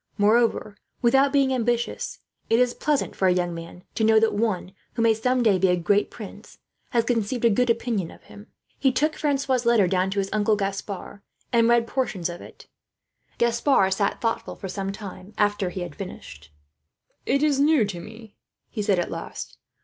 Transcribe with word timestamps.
Moreover, 0.17 0.77
without 1.03 1.31
being 1.31 1.53
ambitious, 1.53 2.21
it 2.49 2.59
is 2.59 2.73
pleasant 2.73 3.15
for 3.15 3.27
a 3.27 3.33
young 3.33 3.53
man 3.53 3.83
to 3.93 4.03
know 4.03 4.19
that 4.19 4.33
one, 4.33 4.71
who 4.95 5.03
may 5.03 5.13
some 5.13 5.43
day 5.43 5.59
be 5.59 5.67
a 5.67 5.75
great 5.77 6.09
prince, 6.09 6.57
has 6.89 7.03
conceived 7.03 7.45
a 7.45 7.51
good 7.51 7.69
opinion 7.69 8.09
of 8.09 8.23
him. 8.23 8.47
He 8.79 8.91
took 8.91 9.15
Francois' 9.15 9.63
letter 9.63 9.87
down 9.87 10.09
to 10.09 10.17
his 10.17 10.31
uncle 10.33 10.55
Gaspard, 10.55 11.21
and 11.53 11.69
read 11.69 11.85
portions 11.85 12.29
of 12.29 12.41
it 12.41 12.57
to 12.61 12.65
him. 12.65 12.71
Gaspard 13.37 13.93
sat 13.93 14.19
thoughtful, 14.19 14.55
for 14.55 14.67
some 14.67 14.91
time, 14.91 15.35
after 15.37 15.69
he 15.69 15.81
had 15.81 15.95
finished. 15.95 16.51
"It 17.27 17.43
is 17.43 17.59
new 17.59 17.85
to 17.85 17.99
me," 17.99 18.33
he 18.71 18.81
said 18.81 18.97
at 18.97 19.11
last. 19.11 19.59